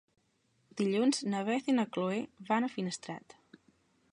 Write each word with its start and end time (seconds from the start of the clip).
Dilluns 0.81 1.19
na 1.33 1.43
Beth 1.49 1.69
i 1.73 1.75
na 1.81 1.85
Chloé 1.97 2.17
van 2.49 2.67
a 2.67 2.71
Finestrat. 2.79 3.37